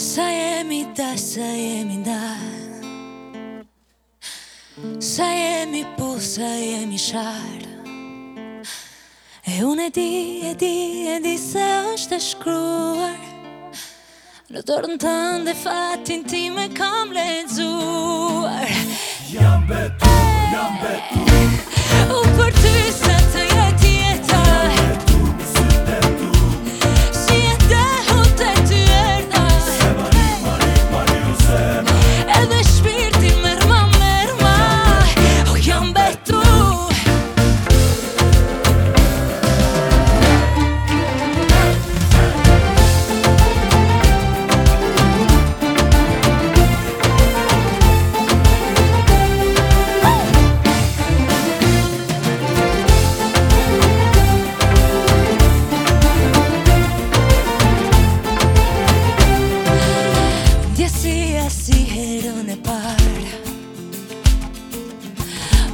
Sa 0.00 0.22
jemi 0.24 0.88
ta, 0.96 1.14
sa 1.14 1.40
jemi 1.44 2.00
da 2.02 2.20
Sa 4.98 5.28
jemi 5.28 5.84
pu, 5.98 6.16
sa 6.18 6.40
jemi 6.56 6.96
shar 6.98 7.60
E 9.44 9.52
unë 9.62 9.86
e 9.86 9.90
di, 9.96 10.08
e 10.50 10.54
di, 10.56 10.74
e 11.06 11.16
di 11.20 11.36
se 11.36 11.66
është 11.92 12.16
e 12.16 12.22
shkruar 12.30 13.22
Në 14.48 14.64
dorën 14.70 14.96
të 15.04 15.14
ndë 15.44 15.54
fatin 15.66 16.24
ti 16.24 16.46
me 16.56 16.64
kam 16.72 17.12
ledzuar 17.12 18.72
Jam 19.28 19.68
betur, 19.68 20.38
jam 20.54 20.78
betur 20.80 21.19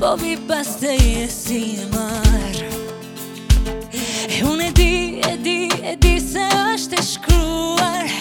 Po 0.00 0.16
mi 0.16 0.32
pas 0.48 0.64
të 0.80 0.94
jesi 0.96 1.58
në 1.76 1.84
marë 1.92 2.68
E 3.92 4.38
unë 4.48 4.68
e 4.70 4.70
di, 4.78 4.94
e 5.28 5.34
di, 5.44 5.56
e 5.90 5.92
di 6.00 6.12
se 6.24 6.46
është 6.72 6.96
e 6.96 7.04
shkruar 7.04 8.14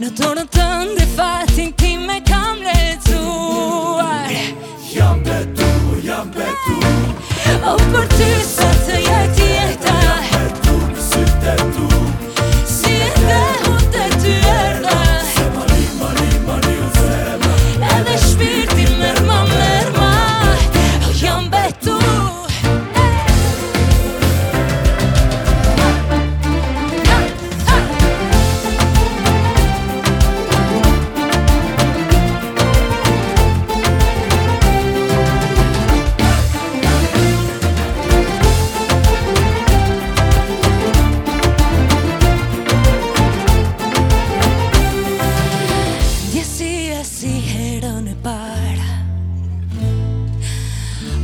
Në 0.00 0.08
tonë 0.16 0.46
të 0.56 0.68
ndë 0.88 1.06
fatin 1.12 1.74
ti 1.82 1.92
me 2.06 2.16
kam 2.28 2.62
lecuar 2.64 4.32
Jam 4.88 5.20
betu, 5.28 5.68
jam 6.08 6.32
betu 6.38 6.78
O 7.60 7.76
për 7.92 8.08
ty 8.16 8.30
sërë 8.54 8.81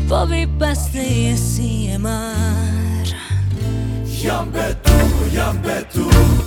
Po 0.09 0.23
vi 0.25 0.47
pas 0.61 0.87
të 0.93 1.03
jesi 1.05 1.69
e 1.93 1.99
marë 2.01 3.21
Jam 4.25 4.49
betu, 4.57 4.99
jam 5.37 5.61
betu 5.69 6.38